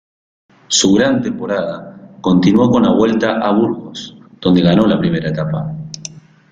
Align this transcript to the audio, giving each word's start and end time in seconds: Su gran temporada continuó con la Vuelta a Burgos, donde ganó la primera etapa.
Su 0.67 0.93
gran 0.95 1.21
temporada 1.21 2.17
continuó 2.21 2.71
con 2.71 2.81
la 2.81 2.91
Vuelta 2.91 3.37
a 3.37 3.51
Burgos, 3.53 4.17
donde 4.41 4.63
ganó 4.63 4.87
la 4.87 4.97
primera 4.97 5.29
etapa. 5.29 5.75